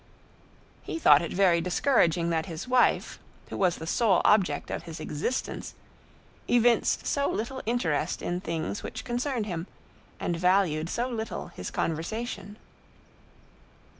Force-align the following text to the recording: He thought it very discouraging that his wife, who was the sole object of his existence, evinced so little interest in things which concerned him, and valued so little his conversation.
He 0.81 0.97
thought 0.97 1.21
it 1.21 1.31
very 1.31 1.61
discouraging 1.61 2.31
that 2.31 2.47
his 2.47 2.67
wife, 2.67 3.19
who 3.51 3.55
was 3.57 3.75
the 3.75 3.85
sole 3.85 4.19
object 4.25 4.71
of 4.71 4.81
his 4.85 4.99
existence, 4.99 5.75
evinced 6.47 7.05
so 7.05 7.29
little 7.29 7.61
interest 7.67 8.23
in 8.23 8.41
things 8.41 8.81
which 8.81 9.05
concerned 9.05 9.45
him, 9.45 9.67
and 10.19 10.35
valued 10.35 10.89
so 10.89 11.07
little 11.07 11.49
his 11.49 11.69
conversation. 11.69 12.57